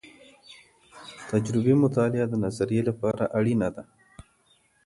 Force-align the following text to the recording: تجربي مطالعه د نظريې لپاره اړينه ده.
تجربي 1.29 1.73
مطالعه 1.83 2.25
د 2.29 2.33
نظريې 2.43 2.81
لپاره 2.89 3.23
اړينه 3.37 3.69
ده. 3.75 3.83